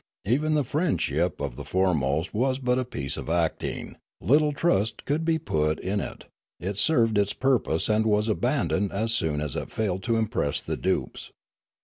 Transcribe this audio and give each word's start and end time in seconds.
Even 0.25 0.55
the 0.55 0.63
friendship 0.63 1.39
of 1.39 1.55
the 1.55 1.63
foremost 1.63 2.33
was 2.33 2.57
but 2.57 2.79
a 2.79 2.83
piece 2.85 3.17
of 3.17 3.29
acting; 3.29 3.97
little 4.19 4.51
trust 4.51 5.05
could 5.05 5.23
be 5.23 5.37
put 5.37 5.79
in 5.79 5.99
it; 5.99 6.25
it 6.59 6.75
served 6.77 7.19
its 7.19 7.33
purpose 7.33 7.87
and 7.87 8.07
was 8.07 8.27
abandoned 8.27 8.91
as 8.91 9.13
soon 9.13 9.39
as 9.39 9.55
it 9.55 9.71
failed 9.71 10.01
to 10.01 10.15
impress 10.17 10.59
the 10.59 10.75
dupes. 10.75 11.31